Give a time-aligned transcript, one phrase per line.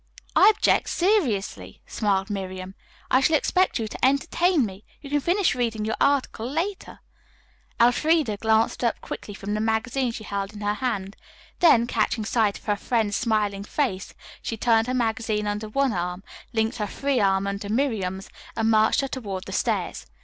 [0.35, 2.73] "I object seriously," smiled Miriam.
[3.11, 4.83] "I shall expect you to entertain me.
[4.99, 7.01] You can finish reading your article later."
[7.79, 11.17] Elfreda glanced up quickly from the magazine she held in her hand.
[11.59, 16.23] Then, catching sight of her friend's smiling face, she tucked her magazine under one arm,
[16.51, 18.27] linked her free arm through Miriam's
[18.57, 20.07] and marched her toward the stairs.